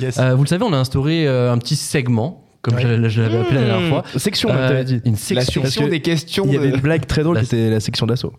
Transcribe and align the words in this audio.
Yes. 0.00 0.18
Euh, 0.18 0.34
vous 0.34 0.42
le 0.44 0.48
savez, 0.48 0.64
on 0.64 0.72
a 0.72 0.76
instauré 0.76 1.26
euh, 1.26 1.52
un 1.52 1.58
petit 1.58 1.76
segment, 1.76 2.44
comme 2.62 2.74
Ouais. 2.74 2.82
je, 2.82 2.88
l'avais- 2.88 3.10
je 3.10 3.22
l'avais 3.22 3.38
appelé 3.38 3.60
la 3.60 3.66
dernière 3.66 3.88
fois. 3.88 4.04
Section, 4.18 4.48
Euh, 4.52 4.82
dit. 4.84 5.00
Une 5.04 5.12
La 5.12 5.18
section. 5.18 5.62
section 5.64 5.84
que 5.84 5.90
des 5.90 6.00
questions. 6.02 6.44
Il 6.46 6.52
y 6.54 6.56
avait 6.56 6.70
une 6.70 6.80
blague 6.80 7.06
très 7.06 7.22
drôle 7.22 7.36
La- 7.36 7.40
qui 7.42 7.46
était 7.46 7.70
la 7.70 7.80
section 7.80 8.06
d'assaut. 8.06 8.32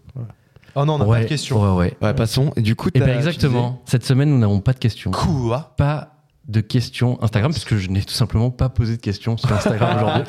Oh 0.76 0.86
non, 0.86 0.94
on 0.96 0.98
n'a 1.00 1.06
ouais, 1.06 1.18
pas 1.20 1.24
de 1.24 1.30
question. 1.30 1.62
Ouais, 1.62 1.78
ouais. 1.86 1.98
Ouais, 2.02 2.14
passons. 2.14 2.54
Et 2.56 2.62
du 2.62 2.76
coup, 2.76 2.90
Et 2.94 3.00
t'as- 3.00 3.06
bien 3.06 3.16
exactement. 3.18 3.82
Cette 3.86 4.06
semaine, 4.06 4.30
nous 4.30 4.38
n'avons 4.38 4.60
pas 4.62 4.74
de 4.74 4.80
questions. 4.80 5.12
Quoi? 5.12 5.74
Pas 5.78 6.14
de 6.48 6.62
questions 6.62 7.18
Instagram, 7.22 7.52
parce 7.52 7.66
que 7.66 7.78
je 7.78 7.90
n'ai 7.90 8.02
tout 8.02 8.14
simplement 8.14 8.50
pas 8.50 8.70
posé 8.70 8.96
de 8.98 9.02
questions 9.02 9.38
sur 9.38 9.52
Instagram 9.52 9.98
aujourd'hui. 10.04 10.24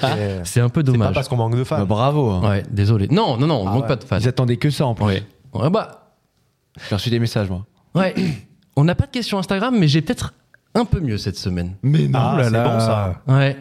C'est 0.44 0.60
un 0.60 0.68
peu 0.68 0.80
C'est 0.80 0.86
pas 0.86 0.92
dommage. 0.92 1.14
parce 1.14 1.28
qu'on 1.28 1.36
manque 1.36 1.52
de 1.54 1.58
Bah, 1.60 1.64
femmes. 1.64 1.84
bravo. 1.84 2.30
hein. 2.30 2.48
Ouais, 2.48 2.62
désolé. 2.70 3.08
Non, 3.10 3.36
non, 3.36 3.46
non, 3.46 3.62
on 3.62 3.68
Ah 3.68 3.72
manque 3.72 3.82
ouais. 3.82 3.88
pas 3.88 3.96
de 3.96 4.04
fans. 4.04 4.18
Ils 4.18 4.28
attendaient 4.28 4.56
que 4.56 4.70
ça 4.70 4.86
en 4.86 4.94
plus. 4.94 5.04
Ouais. 5.04 5.22
Ouais, 5.54 5.70
bah, 5.70 6.14
J'ai 6.88 6.94
reçu 6.94 7.10
des 7.10 7.18
messages, 7.18 7.48
moi. 7.50 7.64
ouais. 7.94 8.14
on 8.76 8.84
n'a 8.84 8.94
pas 8.94 9.06
de 9.06 9.10
questions 9.10 9.38
Instagram, 9.38 9.76
mais 9.78 9.88
j'ai 9.88 10.00
peut-être 10.02 10.32
un 10.74 10.84
peu 10.84 11.00
mieux 11.00 11.18
cette 11.18 11.36
semaine. 11.36 11.72
Mais 11.82 12.06
non. 12.08 12.18
Ah, 12.18 12.36
là 12.38 12.44
c'est 12.44 12.50
bon 12.52 12.80
ça. 12.80 13.22
Ouais. 13.28 13.56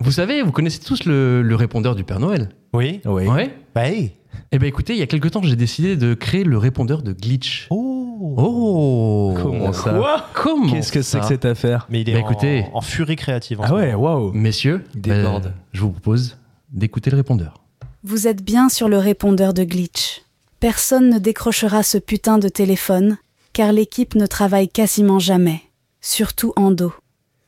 Vous 0.00 0.10
savez, 0.12 0.42
vous 0.42 0.52
connaissez 0.52 0.80
tous 0.80 1.04
le, 1.04 1.42
le 1.42 1.54
répondeur 1.54 1.94
du 1.94 2.04
Père 2.04 2.20
Noël. 2.20 2.50
Oui. 2.72 3.00
Oui. 3.04 3.26
Ouais. 3.26 3.54
Bah, 3.74 3.88
hey. 3.88 4.12
Eh 4.52 4.58
ben 4.58 4.66
écoutez, 4.66 4.92
il 4.94 4.98
y 4.98 5.02
a 5.02 5.06
quelque 5.06 5.28
temps, 5.28 5.42
j'ai 5.42 5.56
décidé 5.56 5.96
de 5.96 6.14
créer 6.14 6.44
le 6.44 6.58
répondeur 6.58 7.02
de 7.02 7.12
Glitch. 7.12 7.66
Oh. 7.70 8.34
Oh 8.36 9.34
Comment 9.40 9.72
ça 9.72 9.90
Quoi 9.92 10.26
Comment 10.34 10.72
Qu'est-ce 10.72 10.92
que 10.92 11.02
c'est 11.02 11.20
que 11.20 11.26
cette 11.26 11.44
affaire 11.44 11.86
Mais 11.90 12.00
il 12.02 12.10
est 12.10 12.14
Bah, 12.14 12.20
en, 12.26 12.30
écoutez. 12.30 12.64
en 12.72 12.80
furie 12.80 13.16
créative. 13.16 13.60
en 13.60 13.64
Ah 13.64 13.74
ouais, 13.74 13.94
waouh. 13.94 14.32
Messieurs, 14.32 14.84
ben, 14.94 15.40
je 15.72 15.80
vous 15.80 15.90
propose 15.90 16.36
d'écouter 16.72 17.10
le 17.10 17.16
répondeur. 17.16 17.62
Vous 18.02 18.26
êtes 18.28 18.42
bien 18.44 18.68
sur 18.68 18.88
le 18.88 18.98
répondeur 18.98 19.54
de 19.54 19.64
Glitch. 19.64 20.22
Personne 20.60 21.10
ne 21.10 21.18
décrochera 21.18 21.82
ce 21.82 21.98
putain 21.98 22.38
de 22.38 22.48
téléphone, 22.48 23.18
car 23.52 23.72
l'équipe 23.72 24.14
ne 24.14 24.26
travaille 24.26 24.68
quasiment 24.68 25.18
jamais, 25.18 25.60
surtout 26.04 26.52
en 26.56 26.70
dos. 26.70 26.92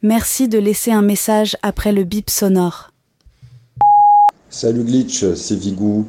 Merci 0.02 0.48
de 0.48 0.58
laisser 0.58 0.90
un 0.90 1.02
message 1.02 1.56
après 1.62 1.92
le 1.92 2.04
bip 2.04 2.30
sonore. 2.30 2.90
Salut 4.48 4.82
Glitch, 4.82 5.24
c'est 5.34 5.56
Vigou. 5.56 6.06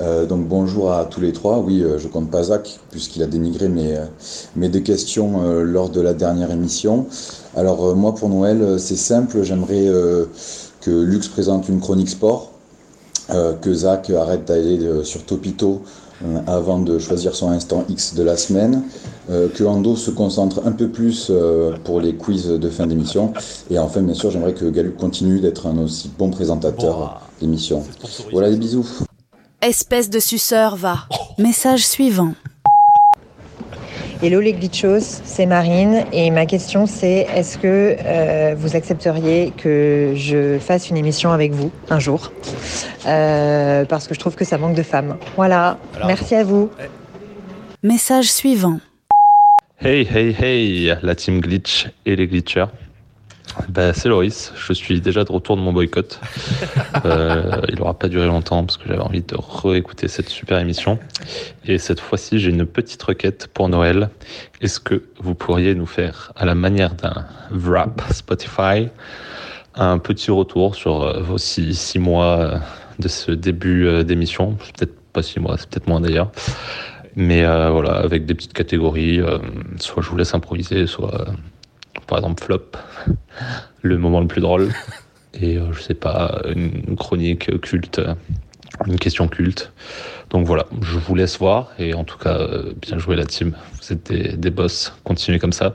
Euh, 0.00 0.24
donc 0.24 0.46
bonjour 0.46 0.92
à 0.92 1.04
tous 1.04 1.20
les 1.20 1.32
trois. 1.32 1.58
Oui, 1.58 1.82
euh, 1.82 1.98
je 1.98 2.06
compte 2.06 2.30
pas 2.30 2.44
Zach 2.44 2.78
puisqu'il 2.90 3.22
a 3.22 3.26
dénigré 3.26 3.68
mes, 3.68 3.96
euh, 3.96 4.04
mes 4.54 4.68
deux 4.68 4.80
questions 4.80 5.42
euh, 5.42 5.62
lors 5.62 5.90
de 5.90 6.00
la 6.00 6.14
dernière 6.14 6.52
émission. 6.52 7.06
Alors 7.56 7.94
moi 7.96 8.14
pour 8.14 8.28
Noël, 8.28 8.78
c'est 8.78 8.96
simple. 8.96 9.42
J'aimerais 9.42 9.86
que 10.80 10.90
Lux 10.90 11.28
présente 11.28 11.68
une 11.68 11.80
chronique 11.80 12.08
sport, 12.08 12.52
que 13.28 13.74
Zach 13.74 14.10
arrête 14.10 14.44
d'aller 14.46 14.78
euh, 14.80 15.04
sur 15.04 15.24
Topito 15.24 15.82
euh, 16.24 16.38
avant 16.46 16.78
de 16.78 16.98
choisir 16.98 17.34
son 17.34 17.50
instant 17.50 17.84
X 17.88 18.14
de 18.14 18.22
la 18.22 18.36
semaine, 18.36 18.84
euh, 19.30 19.48
que 19.48 19.64
Ando 19.64 19.96
se 19.96 20.10
concentre 20.10 20.62
un 20.64 20.72
peu 20.72 20.88
plus 20.88 21.28
euh, 21.30 21.72
pour 21.82 22.00
les 22.00 22.14
quiz 22.14 22.46
de 22.46 22.68
fin 22.68 22.86
d'émission. 22.86 23.32
Et 23.70 23.78
enfin, 23.78 24.02
bien 24.02 24.14
sûr, 24.14 24.30
j'aimerais 24.30 24.54
que 24.54 24.66
Galup 24.66 24.96
continue 24.96 25.40
d'être 25.40 25.66
un 25.66 25.78
aussi 25.78 26.10
bon 26.16 26.30
présentateur 26.30 26.96
Bon, 26.96 27.08
d'émission. 27.40 27.82
Voilà, 28.30 28.50
des 28.50 28.56
bisous. 28.56 28.86
Espèce 29.60 30.10
de 30.10 30.20
suceur, 30.20 30.76
va. 30.76 31.08
Message 31.38 31.86
suivant. 31.86 32.34
Hello 34.22 34.38
les 34.40 34.52
glitchos, 34.52 35.00
c'est 35.24 35.46
Marine 35.46 36.04
et 36.12 36.30
ma 36.30 36.46
question 36.46 36.86
c'est 36.86 37.26
est-ce 37.34 37.58
que 37.58 37.96
euh, 38.04 38.54
vous 38.56 38.76
accepteriez 38.76 39.52
que 39.56 40.12
je 40.14 40.58
fasse 40.60 40.90
une 40.90 40.96
émission 40.96 41.32
avec 41.32 41.50
vous 41.52 41.72
un 41.90 41.98
jour? 41.98 42.30
Euh, 43.06 43.84
Parce 43.84 44.06
que 44.06 44.14
je 44.14 44.20
trouve 44.20 44.36
que 44.36 44.44
ça 44.44 44.58
manque 44.58 44.76
de 44.76 44.84
femmes. 44.84 45.16
Voilà, 45.34 45.76
Alors. 45.96 46.06
merci 46.06 46.36
à 46.36 46.44
vous. 46.44 46.70
Message 47.82 48.30
suivant. 48.30 48.78
Hey, 49.80 50.06
hey, 50.14 50.36
hey, 50.40 50.94
la 51.02 51.16
team 51.16 51.40
Glitch 51.40 51.88
et 52.06 52.14
les 52.14 52.28
glitchers. 52.28 52.66
Ben, 53.68 53.92
c'est 53.92 54.08
Loris, 54.08 54.52
je 54.56 54.72
suis 54.72 55.00
déjà 55.00 55.24
de 55.24 55.32
retour 55.32 55.56
de 55.56 55.62
mon 55.62 55.72
boycott. 55.72 56.20
Euh, 57.04 57.60
il 57.68 57.78
n'aura 57.78 57.94
pas 57.94 58.06
duré 58.06 58.26
longtemps 58.26 58.64
parce 58.64 58.76
que 58.76 58.84
j'avais 58.86 59.00
envie 59.00 59.22
de 59.22 59.34
réécouter 59.36 60.06
cette 60.06 60.28
super 60.28 60.58
émission. 60.58 61.00
Et 61.64 61.78
cette 61.78 61.98
fois-ci, 61.98 62.38
j'ai 62.38 62.50
une 62.50 62.64
petite 62.64 63.02
requête 63.02 63.48
pour 63.52 63.68
Noël. 63.68 64.10
Est-ce 64.60 64.78
que 64.78 65.02
vous 65.18 65.34
pourriez 65.34 65.74
nous 65.74 65.86
faire, 65.86 66.32
à 66.36 66.44
la 66.44 66.54
manière 66.54 66.94
d'un 66.94 67.26
wrap 67.50 68.02
Spotify, 68.12 68.88
un 69.74 69.98
petit 69.98 70.30
retour 70.30 70.76
sur 70.76 71.02
euh, 71.02 71.22
vos 71.22 71.38
six, 71.38 71.98
mois 71.98 72.38
euh, 72.38 72.58
de 73.00 73.08
ce 73.08 73.32
début 73.32 74.04
d'émission? 74.04 74.52
Peut-être 74.76 74.94
pas 75.12 75.22
six 75.22 75.40
mois, 75.40 75.56
c'est 75.58 75.68
peut-être 75.68 75.88
moins 75.88 76.00
d'ailleurs. 76.00 76.30
Mais 77.16 77.42
voilà, 77.42 77.96
avec 77.96 78.26
des 78.26 78.34
petites 78.34 78.52
catégories. 78.52 79.20
soit 79.78 80.02
je 80.02 80.08
vous 80.08 80.16
laisse 80.16 80.34
improviser, 80.34 80.86
soit 80.86 81.26
par 82.12 82.18
exemple 82.18 82.44
flop, 82.44 82.72
le 83.80 83.96
moment 83.96 84.20
le 84.20 84.26
plus 84.26 84.42
drôle. 84.42 84.68
Et 85.32 85.56
euh, 85.56 85.72
je 85.72 85.80
sais 85.80 85.94
pas, 85.94 86.42
une 86.54 86.94
chronique 86.94 87.58
culte, 87.62 88.02
une 88.86 88.98
question 88.98 89.28
culte. 89.28 89.72
Donc 90.28 90.46
voilà, 90.46 90.66
je 90.82 90.98
vous 90.98 91.14
laisse 91.14 91.38
voir. 91.38 91.70
Et 91.78 91.94
en 91.94 92.04
tout 92.04 92.18
cas, 92.18 92.36
euh, 92.36 92.74
bien 92.76 92.98
joué 92.98 93.16
la 93.16 93.24
team. 93.24 93.56
Vous 93.80 93.94
êtes 93.94 94.12
des, 94.12 94.50
boss. 94.50 94.92
Continuez 95.04 95.38
comme 95.38 95.54
ça. 95.54 95.74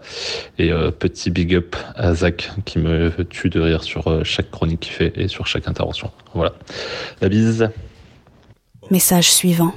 Et 0.59 0.71
euh, 0.71 0.91
petit 0.91 1.31
big 1.31 1.55
up 1.55 1.75
à 1.95 2.13
Zach 2.13 2.51
qui 2.65 2.77
me 2.77 3.09
tue 3.23 3.49
de 3.49 3.59
rire 3.59 3.81
sur 3.81 4.23
chaque 4.23 4.51
chronique 4.51 4.81
qu'il 4.81 4.93
fait 4.93 5.13
et 5.15 5.27
sur 5.27 5.47
chaque 5.47 5.67
intervention. 5.67 6.11
Voilà. 6.35 6.53
La 7.19 7.29
bise. 7.29 7.67
Message 8.91 9.31
suivant. 9.31 9.73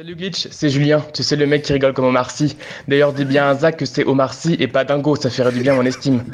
Salut 0.00 0.16
Glitch, 0.16 0.48
c'est 0.50 0.70
Julien, 0.70 1.04
tu 1.12 1.22
sais 1.22 1.36
le 1.36 1.46
mec 1.46 1.60
qui 1.60 1.74
rigole 1.74 1.92
comme 1.92 2.06
Omar 2.06 2.30
Sy. 2.30 2.56
D'ailleurs 2.88 3.12
dis 3.12 3.26
bien 3.26 3.50
à 3.50 3.54
Zach 3.54 3.76
que 3.76 3.84
c'est 3.84 4.06
Omar 4.06 4.32
Sy 4.32 4.56
et 4.58 4.66
pas 4.66 4.82
Dingo, 4.82 5.14
ça 5.14 5.28
ferait 5.28 5.52
du 5.52 5.60
bien 5.60 5.74
à 5.74 5.76
mon 5.76 5.84
estime. 5.84 6.24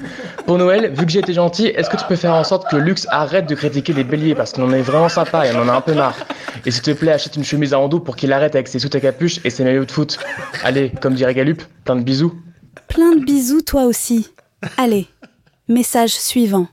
Pour 0.47 0.57
Noël, 0.57 0.93
vu 0.95 1.05
que 1.05 1.11
j'ai 1.11 1.19
été 1.19 1.33
gentil, 1.33 1.67
est-ce 1.67 1.91
que 1.91 1.97
tu 1.97 2.05
peux 2.07 2.15
faire 2.15 2.35
en 2.35 2.45
sorte 2.45 2.71
que 2.71 2.77
Lux 2.77 3.09
arrête 3.11 3.49
de 3.49 3.57
critiquer 3.57 3.93
les 3.93 4.05
béliers? 4.05 4.37
Parce 4.37 4.53
qu'on 4.53 4.69
en 4.69 4.73
est 4.73 4.83
vraiment 4.83 5.09
sympa 5.09 5.49
et 5.49 5.51
on 5.53 5.63
en 5.63 5.69
a 5.69 5.73
un 5.73 5.81
peu 5.81 5.95
marre. 5.95 6.15
Et 6.65 6.71
s'il 6.71 6.83
te 6.83 6.93
plaît, 6.93 7.11
achète 7.11 7.35
une 7.35 7.43
chemise 7.43 7.75
à 7.75 7.81
Ando 7.81 7.99
pour 7.99 8.15
qu'il 8.15 8.33
arrête 8.33 8.55
avec 8.55 8.69
ses 8.69 8.79
soutes 8.79 8.95
à 8.95 9.01
capuche 9.01 9.41
et 9.43 9.51
ses 9.51 9.65
maillots 9.65 9.85
de 9.85 9.91
foot. 9.91 10.17
Allez, 10.63 10.93
comme 11.01 11.15
dirait 11.15 11.35
Galup, 11.35 11.61
plein 11.85 11.97
de 11.97 12.03
bisous. 12.03 12.35
Plein 12.87 13.17
de 13.17 13.25
bisous 13.25 13.63
toi 13.63 13.83
aussi. 13.87 14.29
Allez. 14.77 15.09
Message 15.67 16.13
suivant. 16.13 16.69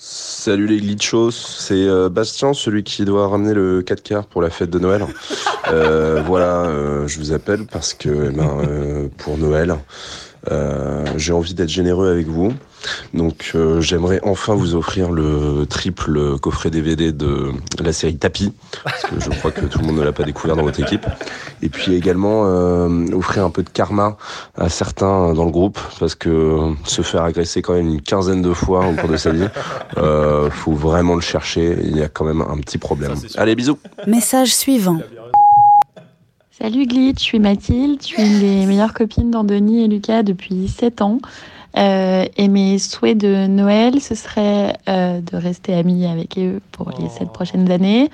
Salut 0.00 0.68
les 0.68 0.78
glitchos, 0.78 1.32
c'est 1.32 1.74
euh, 1.74 2.08
Bastien, 2.08 2.54
celui 2.54 2.84
qui 2.84 3.04
doit 3.04 3.26
ramener 3.26 3.52
le 3.52 3.82
4 3.82 4.00
quarts 4.00 4.26
pour 4.26 4.40
la 4.40 4.48
fête 4.48 4.70
de 4.70 4.78
Noël. 4.78 5.04
Euh, 5.70 6.22
voilà, 6.26 6.62
euh, 6.62 7.06
je 7.06 7.18
vous 7.18 7.32
appelle 7.32 7.66
parce 7.70 7.94
que 7.94 8.30
eh 8.30 8.34
ben, 8.34 8.58
euh, 8.68 9.08
pour 9.18 9.38
Noël, 9.38 9.76
euh, 10.50 11.04
j'ai 11.16 11.32
envie 11.32 11.54
d'être 11.54 11.68
généreux 11.68 12.10
avec 12.10 12.26
vous. 12.26 12.52
Donc 13.12 13.52
euh, 13.54 13.80
j'aimerais 13.80 14.20
enfin 14.22 14.54
vous 14.54 14.76
offrir 14.76 15.10
le 15.10 15.66
triple 15.68 16.38
coffret 16.38 16.70
DVD 16.70 17.12
de 17.12 17.50
la 17.82 17.92
série 17.92 18.16
Tapis, 18.16 18.52
parce 18.84 19.02
que 19.02 19.20
je 19.20 19.30
crois 19.30 19.50
que 19.50 19.66
tout 19.66 19.80
le 19.80 19.86
monde 19.86 19.96
ne 19.96 20.04
l'a 20.04 20.12
pas 20.12 20.22
découvert 20.22 20.56
dans 20.56 20.62
votre 20.62 20.80
équipe. 20.80 21.04
Et 21.60 21.68
puis 21.68 21.94
également 21.94 22.44
euh, 22.46 23.06
offrir 23.12 23.44
un 23.44 23.50
peu 23.50 23.64
de 23.64 23.68
karma 23.68 24.16
à 24.56 24.68
certains 24.68 25.32
dans 25.34 25.44
le 25.44 25.50
groupe, 25.50 25.78
parce 25.98 26.14
que 26.14 26.72
se 26.84 27.02
faire 27.02 27.24
agresser 27.24 27.62
quand 27.62 27.74
même 27.74 27.88
une 27.88 28.02
quinzaine 28.02 28.42
de 28.42 28.52
fois 28.52 28.86
au 28.86 28.92
cours 28.94 29.08
de 29.08 29.16
sa 29.16 29.32
vie, 29.32 29.48
euh, 29.96 30.48
faut 30.50 30.72
vraiment 30.72 31.16
le 31.16 31.20
chercher. 31.20 31.76
Il 31.82 31.96
y 31.96 32.02
a 32.02 32.08
quand 32.08 32.24
même 32.24 32.42
un 32.42 32.58
petit 32.58 32.78
problème. 32.78 33.14
Allez, 33.36 33.56
bisous. 33.56 33.78
Message 34.06 34.54
suivant. 34.54 34.98
Salut 36.60 36.86
Glitch, 36.88 37.20
je 37.20 37.22
suis 37.22 37.38
Mathilde, 37.38 38.00
je 38.00 38.06
suis 38.06 38.20
une 38.20 38.40
des 38.40 38.66
meilleures 38.66 38.92
copines 38.92 39.30
d'Andoni 39.30 39.84
et 39.84 39.86
Lucas 39.86 40.24
depuis 40.24 40.66
7 40.66 41.02
ans. 41.02 41.20
Euh, 41.76 42.24
et 42.36 42.48
mes 42.48 42.80
souhaits 42.80 43.16
de 43.16 43.46
Noël, 43.46 44.00
ce 44.00 44.16
serait 44.16 44.76
euh, 44.88 45.20
de 45.20 45.36
rester 45.36 45.72
amie 45.74 46.04
avec 46.04 46.36
eux 46.36 46.60
pour 46.72 46.90
les 46.98 47.08
7 47.08 47.28
prochaines 47.32 47.70
années, 47.70 48.10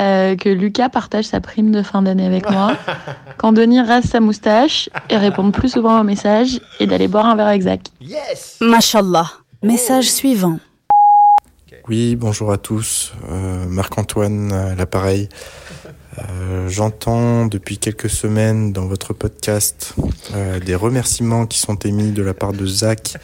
euh, 0.00 0.34
que 0.34 0.48
Lucas 0.48 0.88
partage 0.88 1.26
sa 1.26 1.40
prime 1.40 1.70
de 1.70 1.80
fin 1.80 2.02
d'année 2.02 2.26
avec 2.26 2.50
moi, 2.50 2.72
qu'Andoni 3.38 3.80
rase 3.80 4.06
sa 4.06 4.18
moustache 4.18 4.90
et 5.08 5.16
réponde 5.16 5.52
plus 5.52 5.68
souvent 5.68 6.00
aux 6.00 6.04
messages 6.04 6.60
et 6.80 6.88
d'aller 6.88 7.06
boire 7.06 7.26
un 7.26 7.36
verre 7.36 7.46
avec 7.46 7.62
Zach. 7.62 7.82
Yes 8.00 8.56
Mashallah. 8.60 9.30
Message 9.62 10.10
suivant. 10.10 10.58
Oui, 11.88 12.16
bonjour 12.16 12.50
à 12.50 12.58
tous. 12.58 13.12
Euh, 13.30 13.64
Marc-Antoine, 13.68 14.74
l'appareil. 14.76 15.28
Euh, 16.18 16.68
J'entends 16.68 17.46
depuis 17.46 17.78
quelques 17.78 18.10
semaines 18.10 18.72
dans 18.72 18.86
votre 18.86 19.12
podcast 19.12 19.94
euh, 20.34 20.58
des 20.60 20.74
remerciements 20.74 21.46
qui 21.46 21.58
sont 21.58 21.76
émis 21.76 22.10
de 22.12 22.22
la 22.22 22.34
part 22.34 22.52
de 22.52 22.66
Zach 22.66 23.16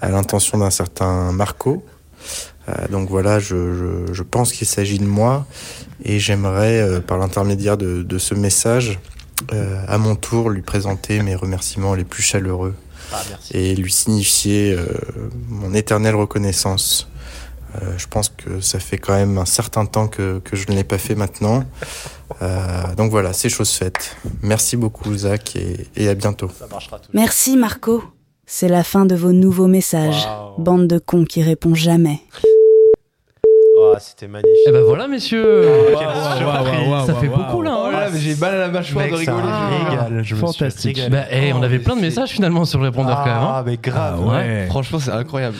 à 0.00 0.10
l'intention 0.10 0.58
d'un 0.58 0.70
certain 0.70 1.32
Marco. 1.32 1.84
Euh, 2.68 2.88
donc 2.88 3.08
voilà, 3.08 3.38
je, 3.38 4.06
je, 4.06 4.12
je 4.12 4.22
pense 4.22 4.52
qu'il 4.52 4.66
s'agit 4.66 4.98
de 4.98 5.06
moi 5.06 5.46
et 6.04 6.18
j'aimerais, 6.18 7.00
par 7.06 7.18
l'intermédiaire 7.18 7.76
de, 7.76 8.02
de 8.02 8.18
ce 8.18 8.34
message, 8.34 8.98
à 9.88 9.98
mon 9.98 10.14
tour 10.14 10.50
lui 10.50 10.62
présenter 10.62 11.20
mes 11.22 11.34
remerciements 11.34 11.94
les 11.94 12.04
plus 12.04 12.22
chaleureux 12.22 12.74
Ah, 13.12 13.20
et 13.52 13.74
lui 13.74 13.90
signifier 13.90 14.76
mon 15.48 15.74
éternelle 15.74 16.14
reconnaissance. 16.14 17.08
Euh, 17.80 17.94
je 17.96 18.06
pense 18.06 18.28
que 18.28 18.60
ça 18.60 18.78
fait 18.78 18.98
quand 18.98 19.14
même 19.14 19.38
un 19.38 19.46
certain 19.46 19.86
temps 19.86 20.06
que, 20.06 20.40
que 20.40 20.56
je 20.56 20.70
ne 20.70 20.76
l'ai 20.76 20.84
pas 20.84 20.98
fait 20.98 21.14
maintenant. 21.14 21.64
Euh, 22.42 22.94
donc 22.96 23.10
voilà, 23.12 23.32
c'est 23.32 23.48
chose 23.48 23.70
faite. 23.70 24.16
Merci 24.42 24.76
beaucoup 24.76 25.14
Zach 25.16 25.54
et, 25.56 25.86
et 25.96 26.08
à 26.08 26.14
bientôt. 26.14 26.50
Merci 27.14 27.56
Marco. 27.56 28.02
C'est 28.46 28.68
la 28.68 28.82
fin 28.82 29.04
de 29.06 29.14
vos 29.14 29.32
nouveaux 29.32 29.68
messages. 29.68 30.26
Bande 30.58 30.86
de 30.88 30.98
cons 30.98 31.24
qui 31.24 31.42
répond 31.42 31.74
jamais. 31.74 32.18
Oh, 33.78 33.94
c'était 33.98 34.26
magnifique. 34.28 34.52
Eh 34.66 34.72
ben 34.72 34.82
voilà, 34.82 35.08
messieurs. 35.08 35.66
Waouh, 35.94 37.06
Ça 37.06 37.14
fait 37.14 37.28
beaucoup 37.28 37.62
là. 37.62 37.76
Oh 37.78 37.86
hein. 37.86 37.92
là 37.92 38.08
j'ai 38.14 38.34
mal 38.36 38.54
à 38.54 38.58
la 38.58 38.68
mâchoire 38.68 39.04
Mec, 39.04 39.12
de 39.12 39.24
ça 39.24 39.34
rigoler. 39.36 39.84
régale. 39.90 40.08
Je 40.10 40.16
me 40.18 40.22
suis 40.24 40.36
Fantastique. 40.36 40.96
régalé. 40.98 41.10
Bah, 41.16 41.24
eh, 41.30 41.52
on 41.52 41.60
Oh, 41.60 41.64
avait 41.64 41.78
plein 41.78 41.96
de 41.96 42.00
messages 42.00 42.30
finalement 42.30 42.64
sur 42.64 42.78
le 42.80 42.86
répondeur 42.86 43.18
quand 43.18 43.26
même. 43.26 43.34
hein. 43.36 43.52
Ah, 43.54 43.62
mais 43.64 43.76
grave. 43.78 44.24
ouais. 44.26 44.66
Franchement, 44.68 44.98
c'est 44.98 45.10
incroyable. 45.10 45.56